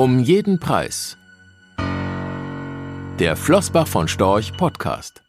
[0.00, 1.18] Um jeden Preis.
[3.18, 5.24] Der Flossbach von Storch Podcast.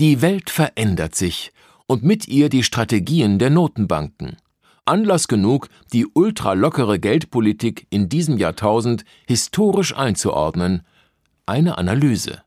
[0.00, 1.52] Die Welt verändert sich
[1.86, 4.38] und mit ihr die Strategien der Notenbanken.
[4.86, 10.86] Anlass genug, die ultralockere Geldpolitik in diesem Jahrtausend historisch einzuordnen.
[11.44, 12.42] Eine Analyse.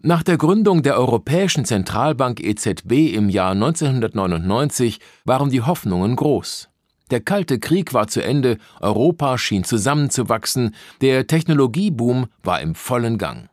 [0.00, 6.67] Nach der Gründung der Europäischen Zentralbank EZB im Jahr 1999 waren die Hoffnungen groß.
[7.10, 13.48] Der Kalte Krieg war zu Ende, Europa schien zusammenzuwachsen, der Technologieboom war im vollen Gang.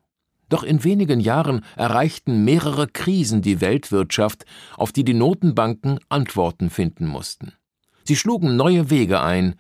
[0.49, 4.45] Doch in wenigen Jahren erreichten mehrere Krisen die Weltwirtschaft,
[4.77, 7.53] auf die die Notenbanken Antworten finden mussten.
[8.03, 9.55] Sie schlugen neue Wege ein,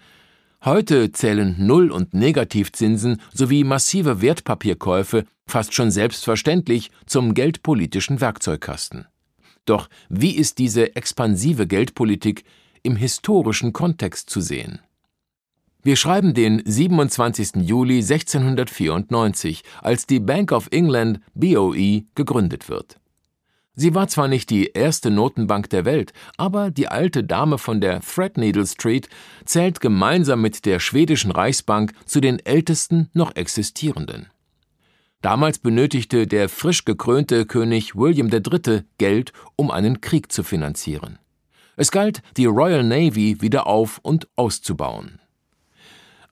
[0.65, 9.05] Heute zählen Null- und Negativzinsen sowie massive Wertpapierkäufe fast schon selbstverständlich zum geldpolitischen Werkzeugkasten.
[9.65, 12.45] Doch wie ist diese expansive Geldpolitik
[12.85, 14.79] im historischen Kontext zu sehen?
[15.83, 17.57] Wir schreiben den 27.
[17.57, 22.99] Juli 1694, als die Bank of England BOE gegründet wird.
[23.75, 28.01] Sie war zwar nicht die erste Notenbank der Welt, aber die alte Dame von der
[28.01, 29.09] Threadneedle Street
[29.43, 34.27] zählt gemeinsam mit der schwedischen Reichsbank zu den ältesten noch existierenden.
[35.21, 38.83] Damals benötigte der frisch gekrönte König William III.
[38.97, 41.19] Geld, um einen Krieg zu finanzieren.
[41.77, 45.19] Es galt, die Royal Navy wieder auf und auszubauen.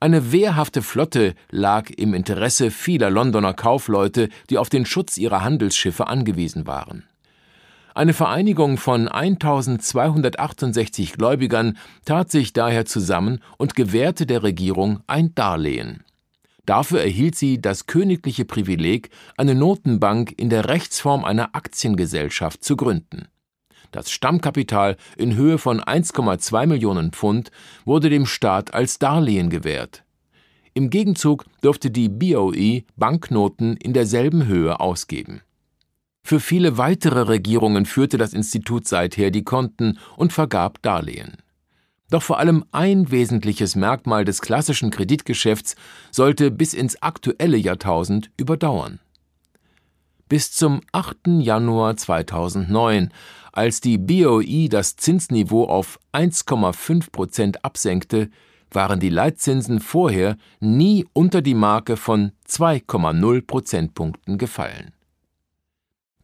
[0.00, 6.08] Eine wehrhafte Flotte lag im Interesse vieler Londoner Kaufleute, die auf den Schutz ihrer Handelsschiffe
[6.08, 7.04] angewiesen waren.
[7.94, 16.02] Eine Vereinigung von 1268 Gläubigern tat sich daher zusammen und gewährte der Regierung ein Darlehen.
[16.66, 23.28] Dafür erhielt sie das königliche Privileg, eine Notenbank in der Rechtsform einer Aktiengesellschaft zu gründen.
[23.94, 27.52] Das Stammkapital in Höhe von 1,2 Millionen Pfund
[27.84, 30.02] wurde dem Staat als Darlehen gewährt.
[30.74, 35.42] Im Gegenzug durfte die BOE Banknoten in derselben Höhe ausgeben.
[36.24, 41.36] Für viele weitere Regierungen führte das Institut seither die Konten und vergab Darlehen.
[42.10, 45.76] Doch vor allem ein wesentliches Merkmal des klassischen Kreditgeschäfts
[46.10, 48.98] sollte bis ins aktuelle Jahrtausend überdauern.
[50.28, 51.16] Bis zum 8.
[51.40, 53.10] Januar 2009,
[53.52, 58.30] als die BOI das Zinsniveau auf 1,5 Prozent absenkte,
[58.70, 64.92] waren die Leitzinsen vorher nie unter die Marke von 2,0 Prozentpunkten gefallen.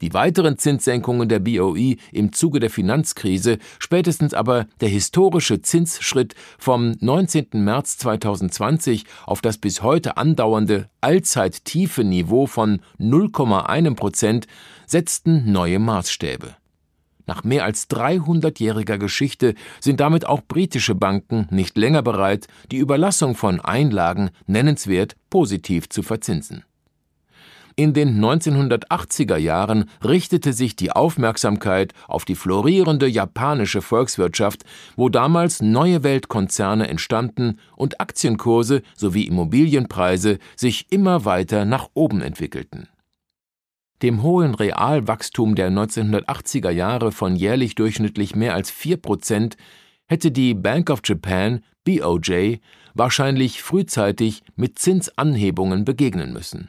[0.01, 6.97] Die weiteren Zinssenkungen der BOE im Zuge der Finanzkrise, spätestens aber der historische Zinsschritt vom
[7.01, 7.49] 19.
[7.53, 14.47] März 2020 auf das bis heute andauernde allzeit tiefe Niveau von 0,1 Prozent
[14.87, 16.57] setzten neue Maßstäbe.
[17.27, 23.37] Nach mehr als 300-jähriger Geschichte sind damit auch britische Banken nicht länger bereit, die Überlassung
[23.37, 26.65] von Einlagen nennenswert positiv zu verzinsen.
[27.81, 34.65] In den 1980er Jahren richtete sich die Aufmerksamkeit auf die florierende japanische Volkswirtschaft,
[34.97, 42.87] wo damals neue Weltkonzerne entstanden und Aktienkurse sowie Immobilienpreise sich immer weiter nach oben entwickelten.
[44.03, 49.57] Dem hohen Realwachstum der 1980er Jahre von jährlich durchschnittlich mehr als 4 Prozent
[50.05, 52.59] hätte die Bank of Japan, BOJ,
[52.93, 56.69] wahrscheinlich frühzeitig mit Zinsanhebungen begegnen müssen.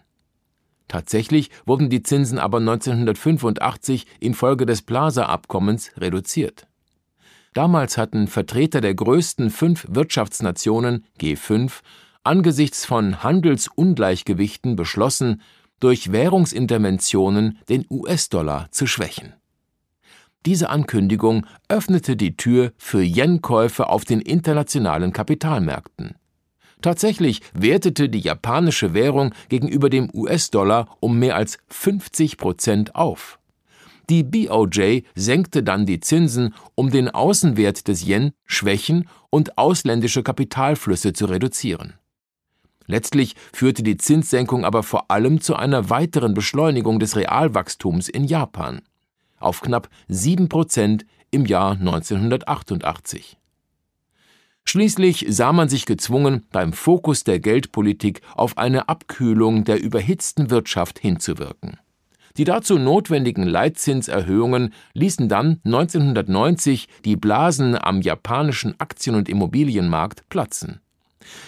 [0.91, 6.67] Tatsächlich wurden die Zinsen aber 1985 infolge des Plaza-Abkommens reduziert.
[7.53, 11.79] Damals hatten Vertreter der größten fünf Wirtschaftsnationen G5
[12.25, 15.41] angesichts von Handelsungleichgewichten beschlossen,
[15.79, 19.31] durch Währungsinterventionen den US-Dollar zu schwächen.
[20.45, 26.15] Diese Ankündigung öffnete die Tür für Yen-Käufe auf den internationalen Kapitalmärkten.
[26.81, 33.39] Tatsächlich wertete die japanische Währung gegenüber dem US-Dollar um mehr als 50 Prozent auf.
[34.09, 41.13] Die BOJ senkte dann die Zinsen, um den Außenwert des Yen schwächen und ausländische Kapitalflüsse
[41.13, 41.93] zu reduzieren.
[42.87, 48.81] Letztlich führte die Zinssenkung aber vor allem zu einer weiteren Beschleunigung des Realwachstums in Japan
[49.41, 53.37] auf knapp 7 Prozent im Jahr 1988.
[54.65, 60.99] Schließlich sah man sich gezwungen, beim Fokus der Geldpolitik auf eine Abkühlung der überhitzten Wirtschaft
[60.99, 61.77] hinzuwirken.
[62.37, 70.79] Die dazu notwendigen Leitzinserhöhungen ließen dann 1990 die Blasen am japanischen Aktien- und Immobilienmarkt platzen.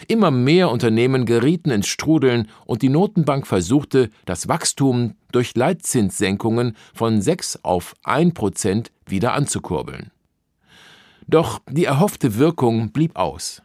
[0.07, 7.21] Immer mehr Unternehmen gerieten ins Strudeln und die Notenbank versuchte, das Wachstum durch Leitzinssenkungen von
[7.21, 10.11] 6 auf 1 Prozent wieder anzukurbeln.
[11.27, 13.61] Doch die erhoffte Wirkung blieb aus.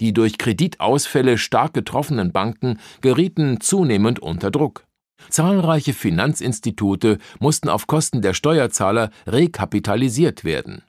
[0.00, 4.84] Die durch Kreditausfälle stark getroffenen Banken gerieten zunehmend unter Druck.
[5.28, 10.82] Zahlreiche Finanzinstitute mussten auf Kosten der Steuerzahler rekapitalisiert werden.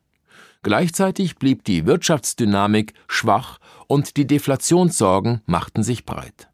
[0.64, 6.50] Gleichzeitig blieb die Wirtschaftsdynamik schwach und die Deflationssorgen machten sich breit.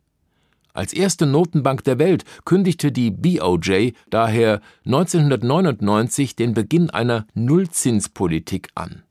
[0.74, 9.04] Als erste Notenbank der Welt kündigte die BOJ daher 1999 den Beginn einer Nullzinspolitik an.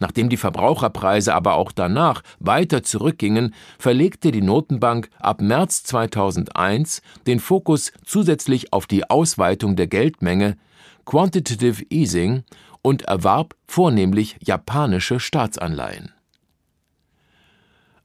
[0.00, 7.40] Nachdem die Verbraucherpreise aber auch danach weiter zurückgingen, verlegte die Notenbank ab März 2001 den
[7.40, 10.56] Fokus zusätzlich auf die Ausweitung der Geldmenge,
[11.04, 12.44] Quantitative Easing,
[12.82, 16.12] und erwarb vornehmlich japanische Staatsanleihen.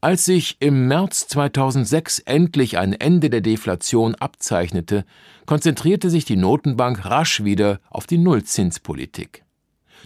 [0.02, 5.04] Als sich im März 2006 endlich ein Ende der Deflation abzeichnete,
[5.46, 9.44] konzentrierte sich die Notenbank rasch wieder auf die Nullzinspolitik.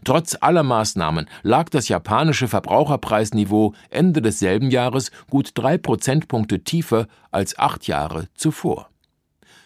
[0.04, 7.58] Trotz aller Maßnahmen lag das japanische Verbraucherpreisniveau Ende desselben Jahres gut drei Prozentpunkte tiefer als
[7.58, 8.90] acht Jahre zuvor.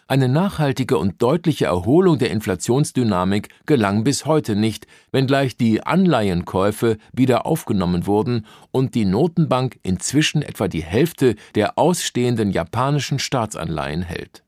[0.09, 7.45] Eine nachhaltige und deutliche Erholung der Inflationsdynamik gelang bis heute nicht, wenngleich die Anleihenkäufe wieder
[7.45, 14.43] aufgenommen wurden und die Notenbank inzwischen etwa die Hälfte der ausstehenden japanischen Staatsanleihen hält.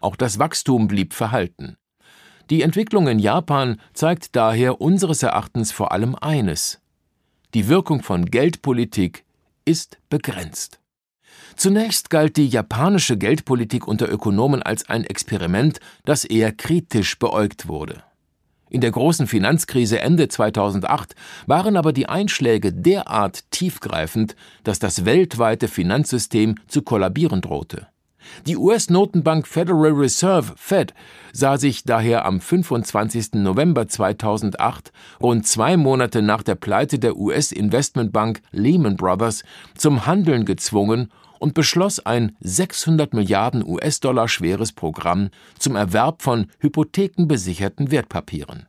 [0.00, 1.76] Auch das Wachstum blieb verhalten.
[2.50, 6.80] Die Entwicklung in Japan zeigt daher unseres Erachtens vor allem eines
[7.54, 9.24] Die Wirkung von Geldpolitik
[9.64, 10.80] ist begrenzt.
[11.54, 18.02] Zunächst galt die japanische Geldpolitik unter Ökonomen als ein Experiment, das eher kritisch beäugt wurde.
[18.68, 21.14] In der großen Finanzkrise Ende 2008
[21.46, 27.88] waren aber die Einschläge derart tiefgreifend, dass das weltweite Finanzsystem zu kollabieren drohte.
[28.46, 30.94] Die US-Notenbank Federal Reserve Fed
[31.32, 33.34] sah sich daher am 25.
[33.34, 39.42] November 2008, rund zwei Monate nach der Pleite der US-Investmentbank Lehman Brothers,
[39.76, 47.90] zum Handeln gezwungen und beschloss ein 600 Milliarden US-Dollar schweres Programm zum Erwerb von hypothekenbesicherten
[47.90, 48.66] Wertpapieren.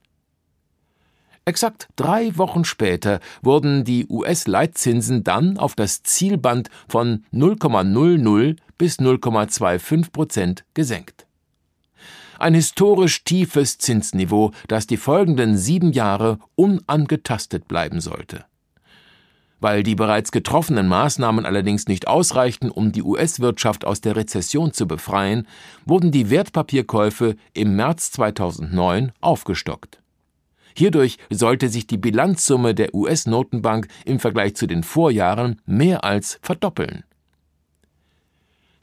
[1.43, 10.11] Exakt drei Wochen später wurden die US-Leitzinsen dann auf das Zielband von 0,00 bis 0,25
[10.11, 11.27] Prozent gesenkt.
[12.39, 18.43] Ein historisch tiefes Zinsniveau, das die folgenden sieben Jahre unangetastet bleiben sollte.
[19.59, 24.87] Weil die bereits getroffenen Maßnahmen allerdings nicht ausreichten, um die US-Wirtschaft aus der Rezession zu
[24.87, 25.47] befreien,
[25.85, 30.01] wurden die Wertpapierkäufe im März 2009 aufgestockt.
[30.75, 37.03] Hierdurch sollte sich die Bilanzsumme der US-Notenbank im Vergleich zu den Vorjahren mehr als verdoppeln.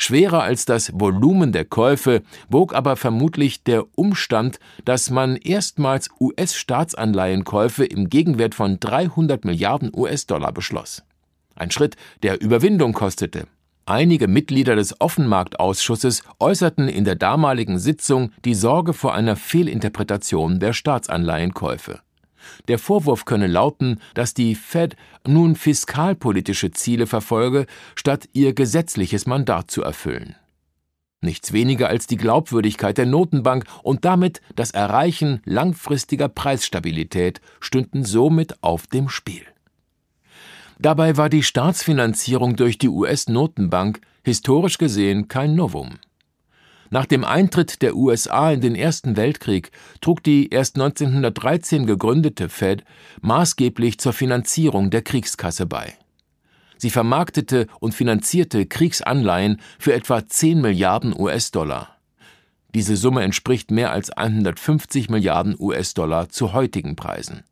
[0.01, 7.85] Schwerer als das Volumen der Käufe wog aber vermutlich der Umstand, dass man erstmals US-Staatsanleihenkäufe
[7.85, 11.03] im Gegenwert von 300 Milliarden US-Dollar beschloss.
[11.57, 13.49] Ein Schritt, der Überwindung kostete.
[13.87, 20.75] Einige Mitglieder des Offenmarktausschusses äußerten in der damaligen Sitzung die Sorge vor einer Fehlinterpretation der
[20.75, 22.01] Staatsanleihenkäufe.
[22.69, 24.97] Der Vorwurf könne lauten, dass die Fed
[25.27, 30.37] nun fiskalpolitische Ziele verfolge, statt ihr gesetzliches Mandat zu erfüllen.
[31.21, 38.63] Nichts weniger als die Glaubwürdigkeit der Notenbank und damit das Erreichen langfristiger Preisstabilität stünden somit
[38.63, 39.43] auf dem Spiel.
[40.79, 45.99] Dabei war die Staatsfinanzierung durch die US-Notenbank historisch gesehen kein Novum.
[46.91, 52.85] Nach dem Eintritt der USA in den Ersten Weltkrieg trug die erst 1913 gegründete Fed
[53.21, 55.95] maßgeblich zur Finanzierung der Kriegskasse bei.
[56.79, 61.97] Sie vermarktete und finanzierte Kriegsanleihen für etwa 10 Milliarden US-Dollar.
[62.75, 67.43] Diese Summe entspricht mehr als 150 Milliarden US-Dollar zu heutigen Preisen.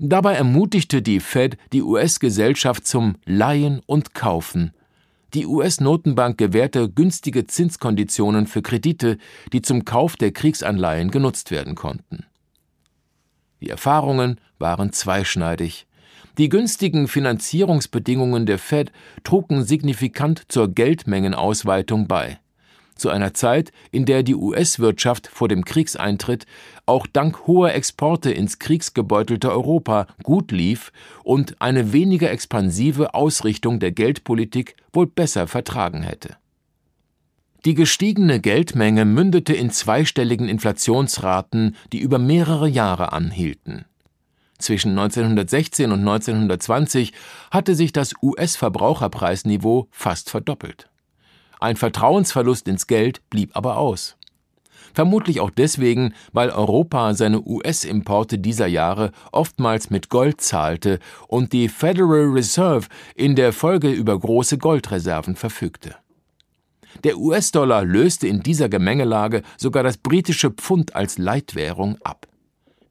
[0.00, 4.72] Dabei ermutigte die Fed die US-Gesellschaft zum Leihen und Kaufen
[5.34, 9.18] die US-Notenbank gewährte günstige Zinskonditionen für Kredite,
[9.52, 12.24] die zum Kauf der Kriegsanleihen genutzt werden konnten.
[13.60, 15.86] Die Erfahrungen waren zweischneidig.
[16.38, 22.38] Die günstigen Finanzierungsbedingungen der Fed trugen signifikant zur Geldmengenausweitung bei
[22.94, 26.46] zu einer Zeit, in der die US-Wirtschaft vor dem Kriegseintritt
[26.86, 33.92] auch dank hoher Exporte ins kriegsgebeutelte Europa gut lief und eine weniger expansive Ausrichtung der
[33.92, 36.36] Geldpolitik wohl besser vertragen hätte.
[37.64, 43.86] Die gestiegene Geldmenge mündete in zweistelligen Inflationsraten, die über mehrere Jahre anhielten.
[44.58, 47.12] Zwischen 1916 und 1920
[47.50, 50.88] hatte sich das US-Verbraucherpreisniveau fast verdoppelt.
[51.60, 54.16] Ein Vertrauensverlust ins Geld blieb aber aus.
[54.94, 61.68] Vermutlich auch deswegen, weil Europa seine US-Importe dieser Jahre oftmals mit Gold zahlte und die
[61.68, 65.96] Federal Reserve in der Folge über große Goldreserven verfügte.
[67.02, 72.28] Der US-Dollar löste in dieser Gemengelage sogar das britische Pfund als Leitwährung ab.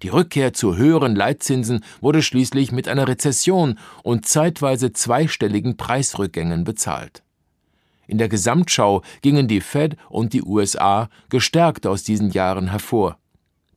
[0.01, 7.22] Die Rückkehr zu höheren Leitzinsen wurde schließlich mit einer Rezession und zeitweise zweistelligen Preisrückgängen bezahlt.
[8.07, 13.17] In der Gesamtschau gingen die Fed und die USA gestärkt aus diesen Jahren hervor.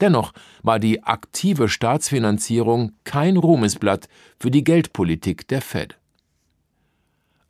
[0.01, 5.97] Dennoch war die aktive Staatsfinanzierung kein Ruhmesblatt für die Geldpolitik der Fed.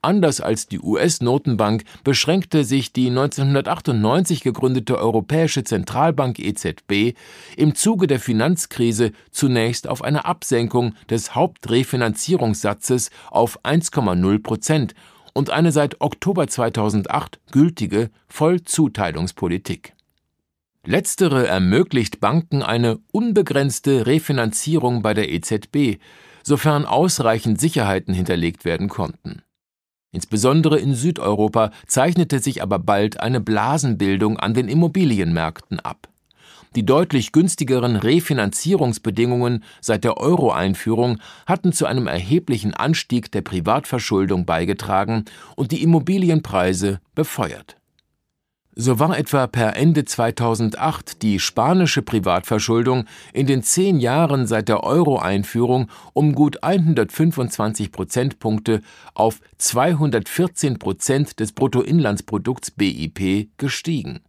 [0.06, 7.16] Anders als die US-Notenbank beschränkte sich die 1998 gegründete Europäische Zentralbank EZB
[7.56, 14.95] im Zuge der Finanzkrise zunächst auf eine Absenkung des Hauptrefinanzierungssatzes auf 1,0 Prozent
[15.37, 19.93] und eine seit Oktober 2008 gültige Vollzuteilungspolitik.
[20.85, 26.00] Letztere ermöglicht Banken eine unbegrenzte Refinanzierung bei der EZB,
[26.43, 29.43] sofern ausreichend Sicherheiten hinterlegt werden konnten.
[30.11, 36.09] Insbesondere in Südeuropa zeichnete sich aber bald eine Blasenbildung an den Immobilienmärkten ab.
[36.76, 45.25] Die deutlich günstigeren Refinanzierungsbedingungen seit der Euro-Einführung hatten zu einem erheblichen Anstieg der Privatverschuldung beigetragen
[45.56, 47.78] und die Immobilienpreise befeuert.
[48.75, 54.85] So war etwa per Ende 2008 die spanische Privatverschuldung in den zehn Jahren seit der
[54.85, 58.83] Euro-Einführung um gut 125 Prozentpunkte
[59.14, 64.21] auf 214 Prozent des Bruttoinlandsprodukts BIP gestiegen.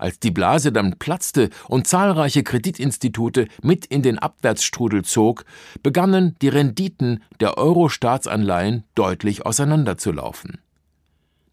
[0.00, 5.44] Als die Blase dann platzte und zahlreiche Kreditinstitute mit in den Abwärtsstrudel zog,
[5.82, 10.58] begannen die Renditen der Euro-Staatsanleihen deutlich auseinanderzulaufen.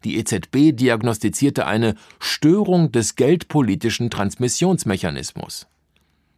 [0.02, 5.66] Die EZB diagnostizierte eine Störung des geldpolitischen Transmissionsmechanismus.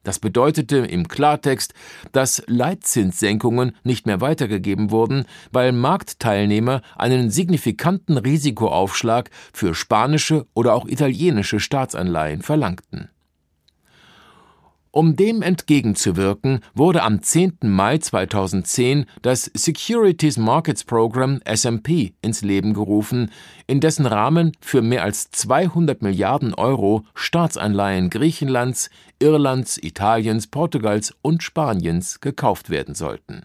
[0.03, 1.75] Das bedeutete im Klartext,
[2.13, 10.87] dass Leitzinssenkungen nicht mehr weitergegeben wurden, weil Marktteilnehmer einen signifikanten Risikoaufschlag für spanische oder auch
[10.87, 13.11] italienische Staatsanleihen verlangten
[14.93, 17.59] um dem entgegenzuwirken, wurde am 10.
[17.63, 23.31] Mai 2010 das Securities Markets Program SMP ins Leben gerufen,
[23.67, 31.43] in dessen Rahmen für mehr als 200 Milliarden Euro Staatsanleihen Griechenlands, Irlands, Italiens, Portugals und
[31.43, 33.43] Spaniens gekauft werden sollten.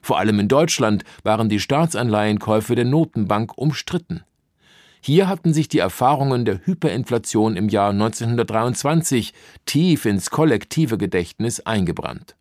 [0.00, 4.22] Vor allem in Deutschland waren die Staatsanleihenkäufe der Notenbank umstritten.
[5.06, 9.34] Hier hatten sich die Erfahrungen der Hyperinflation im Jahr 1923
[9.64, 12.34] tief ins kollektive Gedächtnis eingebrannt.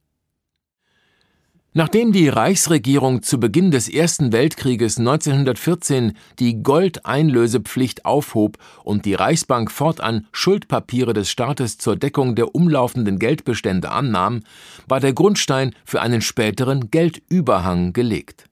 [1.74, 9.69] Nachdem die Reichsregierung zu Beginn des Ersten Weltkrieges 1914 die Goldeinlösepflicht aufhob und die Reichsbank
[9.69, 14.41] fortan Schuldpapiere des Staates zur Deckung der umlaufenden Geldbestände annahm,
[14.88, 18.50] war der Grundstein für einen späteren Geldüberhang gelegt.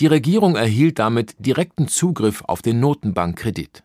[0.00, 3.82] Die Regierung erhielt damit direkten Zugriff auf den Notenbankkredit.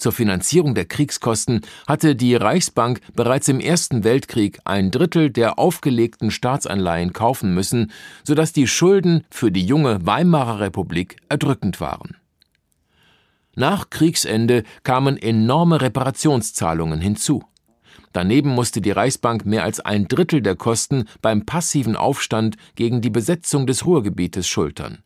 [0.00, 6.30] Zur Finanzierung der Kriegskosten hatte die Reichsbank bereits im Ersten Weltkrieg ein Drittel der aufgelegten
[6.30, 7.92] Staatsanleihen kaufen müssen,
[8.24, 12.16] sodass die Schulden für die junge Weimarer Republik erdrückend waren.
[13.54, 17.42] Nach Kriegsende kamen enorme Reparationszahlungen hinzu.
[18.14, 23.10] Daneben musste die Reichsbank mehr als ein Drittel der Kosten beim passiven Aufstand gegen die
[23.10, 25.02] Besetzung des Ruhrgebietes schultern.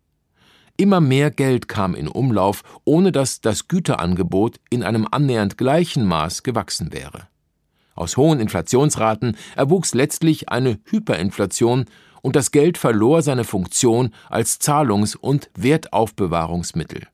[0.77, 6.43] Immer mehr Geld kam in Umlauf, ohne dass das Güterangebot in einem annähernd gleichen Maß
[6.43, 7.29] gewachsen wäre.
[7.95, 11.85] Aus hohen Inflationsraten erwuchs letztlich eine Hyperinflation
[12.23, 17.07] und das Geld verlor seine Funktion als Zahlungs- und Wertaufbewahrungsmittel.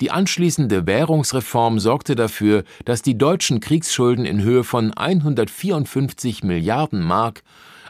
[0.00, 7.42] Die anschließende Währungsreform sorgte dafür, dass die deutschen Kriegsschulden in Höhe von 154 Milliarden Mark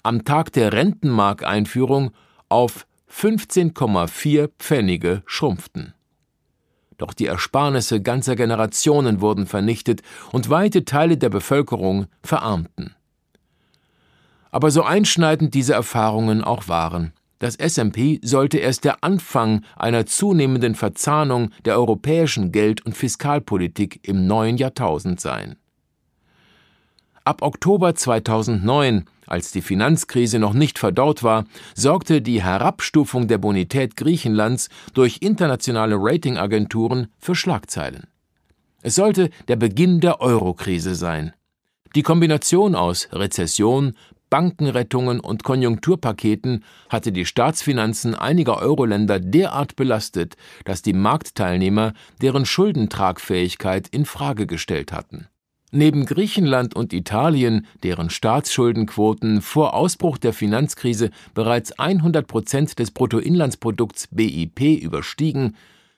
[0.02, 2.12] am Tag der Rentenmarkeinführung
[2.49, 5.94] auf 15,4 Pfennige schrumpften.
[6.98, 12.94] Doch die Ersparnisse ganzer Generationen wurden vernichtet und weite Teile der Bevölkerung verarmten.
[14.50, 20.74] Aber so einschneidend diese Erfahrungen auch waren, das SMP sollte erst der Anfang einer zunehmenden
[20.74, 25.56] Verzahnung der europäischen Geld- und Fiskalpolitik im neuen Jahrtausend sein.
[27.28, 31.44] Ab Oktober 2009 als die Finanzkrise noch nicht verdaut war,
[31.75, 38.06] sorgte die Herabstufung der Bonität Griechenlands durch internationale Ratingagenturen für Schlagzeilen.
[38.80, 41.35] Es sollte der Beginn der Eurokrise sein.
[41.94, 43.92] Die Kombination aus Rezession,
[44.30, 51.92] Bankenrettungen und Konjunkturpaketen hatte die Staatsfinanzen einiger Euroländer derart belastet, dass die Marktteilnehmer
[52.23, 55.28] deren Schuldentragfähigkeit in Frage gestellt hatten.
[55.70, 64.08] Neben Griechenland und Italien, deren Staatsschuldenquoten vor Ausbruch der Finanzkrise bereits 100 Prozent des Bruttoinlandsprodukts
[64.10, 65.56] BIP überstiegen,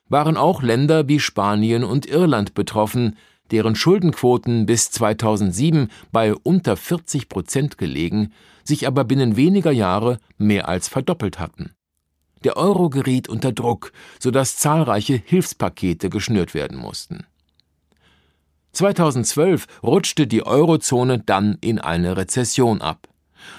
[0.08, 3.16] waren auch Länder wie Spanien und Irland betroffen,
[3.52, 8.32] deren Schuldenquoten bis 2007 bei unter 40 Prozent gelegen,
[8.64, 11.70] sich aber binnen weniger Jahre mehr als verdoppelt hatten.
[12.42, 17.24] Der Euro geriet unter Druck, sodass zahlreiche Hilfspakete geschnürt werden mussten.
[18.72, 23.08] 2012 rutschte die Eurozone dann in eine Rezession ab.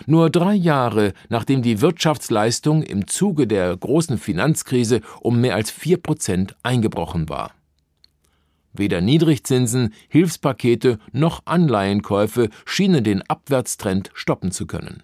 [0.05, 5.97] Nur drei Jahre nachdem die Wirtschaftsleistung im Zuge der großen Finanzkrise um mehr als vier
[5.97, 7.51] Prozent eingebrochen war.
[8.73, 15.03] Weder Niedrigzinsen, Hilfspakete noch Anleihenkäufe schienen den Abwärtstrend stoppen zu können.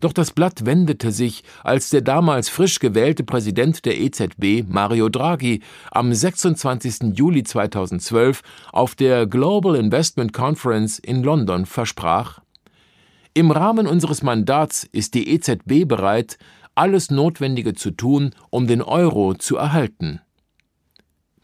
[0.00, 5.62] Doch das Blatt wendete sich, als der damals frisch gewählte Präsident der EZB, Mario Draghi,
[5.90, 7.16] am 26.
[7.16, 12.40] Juli 2012 auf der Global Investment Conference in London versprach,
[13.36, 16.38] im Rahmen unseres Mandats ist die EZB bereit,
[16.76, 20.20] alles Notwendige zu tun, um den Euro zu erhalten.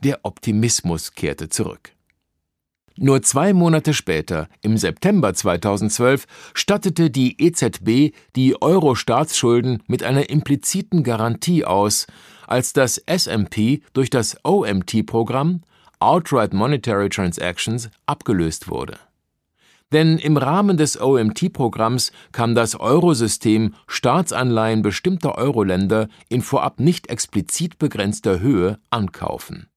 [0.05, 1.93] Der Optimismus kehrte zurück.
[2.97, 11.03] Nur zwei Monate später, im September 2012, stattete die EZB die Euro-Staatsschulden mit einer impliziten
[11.03, 12.07] Garantie aus,
[12.47, 15.63] als das SMP durch das OMT-Programm
[16.01, 18.99] Outright Monetary Transactions abgelöst wurde.
[19.93, 27.79] Denn im Rahmen des OMT-Programms kann das Eurosystem Staatsanleihen bestimmter Euro-Länder in vorab nicht explizit
[27.79, 29.69] begrenzter Höhe ankaufen.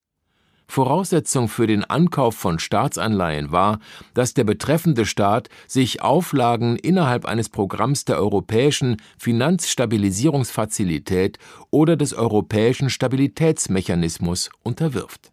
[0.74, 3.78] Voraussetzung für den Ankauf von Staatsanleihen war,
[4.16, 11.38] dass der betreffende Staat sich Auflagen innerhalb eines Programms der Europäischen Finanzstabilisierungsfazilität
[11.70, 15.32] oder des Europäischen Stabilitätsmechanismus unterwirft.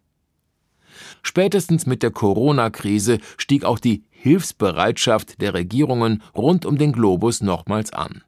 [1.23, 7.91] Spätestens mit der Corona-Krise stieg auch die Hilfsbereitschaft der Regierungen rund um den Globus nochmals
[7.93, 8.21] an.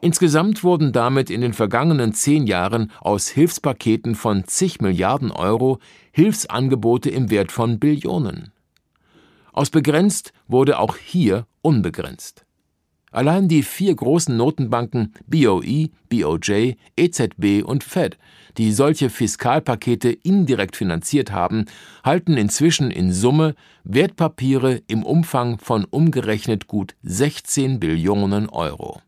[0.00, 5.78] Insgesamt wurden damit in den vergangenen zehn Jahren aus Hilfspaketen von zig Milliarden Euro
[6.12, 8.52] Hilfsangebote im Wert von Billionen.
[9.52, 12.44] Aus begrenzt wurde auch hier unbegrenzt.
[13.10, 18.18] Allein die vier großen Notenbanken BOE, BOJ, EZB und Fed,
[18.58, 21.64] die solche Fiskalpakete indirekt finanziert haben,
[22.04, 29.00] halten inzwischen in Summe Wertpapiere im Umfang von umgerechnet gut 16 Billionen Euro.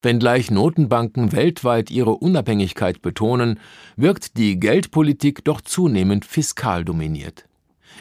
[0.00, 3.58] Wenngleich Notenbanken weltweit ihre Unabhängigkeit betonen,
[3.96, 7.46] wirkt die Geldpolitik doch zunehmend fiskal dominiert.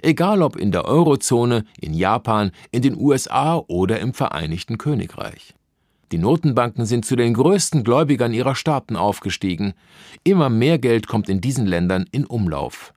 [0.03, 5.55] Egal ob in der Eurozone, in Japan, in den USA oder im Vereinigten Königreich.
[6.11, 9.73] Die Notenbanken sind zu den größten Gläubigern ihrer Staaten aufgestiegen.
[10.23, 12.93] Immer mehr Geld kommt in diesen Ländern in Umlauf.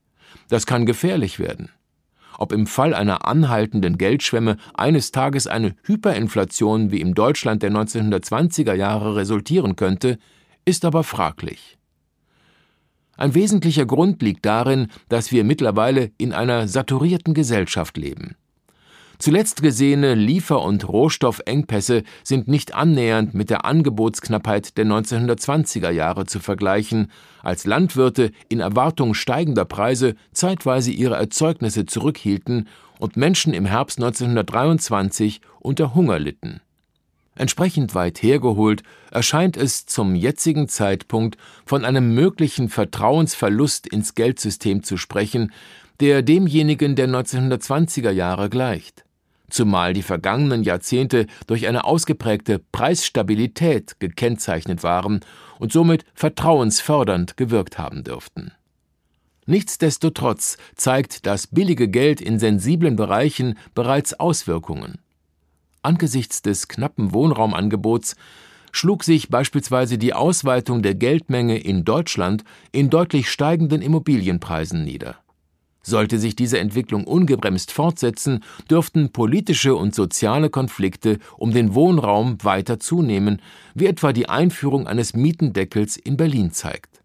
[0.50, 1.70] Das kann gefährlich werden
[2.40, 8.74] ob im Fall einer anhaltenden Geldschwemme eines Tages eine Hyperinflation wie im Deutschland der 1920er
[8.74, 10.18] Jahre resultieren könnte,
[10.64, 11.78] ist aber fraglich.
[13.16, 18.36] Ein wesentlicher Grund liegt darin, dass wir mittlerweile in einer saturierten Gesellschaft leben.
[19.20, 26.40] Zuletzt gesehene Liefer- und Rohstoffengpässe sind nicht annähernd mit der Angebotsknappheit der 1920er Jahre zu
[26.40, 32.66] vergleichen, als Landwirte in Erwartung steigender Preise zeitweise ihre Erzeugnisse zurückhielten
[32.98, 36.62] und Menschen im Herbst 1923 unter Hunger litten.
[37.34, 44.96] Entsprechend weit hergeholt erscheint es zum jetzigen Zeitpunkt von einem möglichen Vertrauensverlust ins Geldsystem zu
[44.96, 45.52] sprechen,
[46.00, 49.04] der demjenigen der 1920er Jahre gleicht
[49.50, 55.20] zumal die vergangenen Jahrzehnte durch eine ausgeprägte Preisstabilität gekennzeichnet waren
[55.58, 58.52] und somit vertrauensfördernd gewirkt haben dürften.
[59.46, 64.98] Nichtsdestotrotz zeigt das billige Geld in sensiblen Bereichen bereits Auswirkungen.
[65.82, 68.16] Angesichts des knappen Wohnraumangebots
[68.72, 75.16] schlug sich beispielsweise die Ausweitung der Geldmenge in Deutschland in deutlich steigenden Immobilienpreisen nieder.
[75.82, 82.78] Sollte sich diese Entwicklung ungebremst fortsetzen, dürften politische und soziale Konflikte um den Wohnraum weiter
[82.78, 83.40] zunehmen,
[83.74, 87.02] wie etwa die Einführung eines Mietendeckels in Berlin zeigt.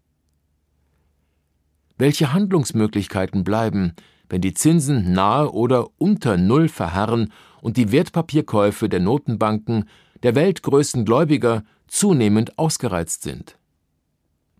[1.96, 3.94] Welche Handlungsmöglichkeiten bleiben,
[4.28, 9.88] wenn die Zinsen nahe oder unter Null verharren und die Wertpapierkäufe der Notenbanken,
[10.22, 13.56] der weltgrößten Gläubiger, zunehmend ausgereizt sind?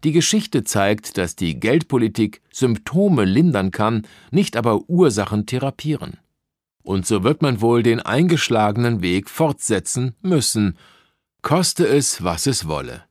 [0.06, 6.18] Die Geschichte zeigt, dass die Geldpolitik Symptome lindern kann, nicht aber Ursachen therapieren.
[6.84, 10.78] Und so wird man wohl den eingeschlagenen Weg fortsetzen müssen,
[11.42, 13.02] koste es, was es wolle.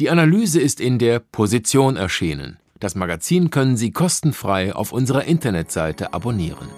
[0.00, 2.58] Die Analyse ist in der Position erschienen.
[2.80, 6.68] Das Magazin können Sie kostenfrei auf unserer Internetseite abonnieren.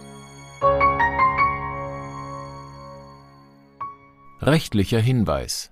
[4.42, 5.71] Rechtlicher Hinweis